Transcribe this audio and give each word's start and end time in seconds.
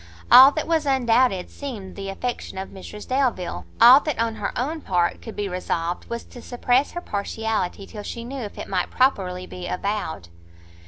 All 0.31 0.51
that 0.53 0.65
was 0.67 0.87
undoubted 0.87 1.51
seemed 1.51 1.95
the 1.95 2.09
affection 2.09 2.57
of 2.57 2.69
Mrs 2.69 3.07
Delvile, 3.07 3.67
all 3.79 3.99
that, 3.99 4.17
on 4.17 4.37
her 4.37 4.51
own 4.57 4.81
part, 4.81 5.21
could 5.21 5.35
be 5.35 5.47
resolved, 5.47 6.09
was 6.09 6.23
to 6.23 6.41
suppress 6.41 6.93
her 6.93 7.01
partiality 7.01 7.85
till 7.85 8.01
she 8.01 8.23
knew 8.23 8.41
if 8.41 8.57
it 8.57 8.67
might 8.67 8.89
properly 8.89 9.45
be 9.45 9.67
avowed. 9.67 10.29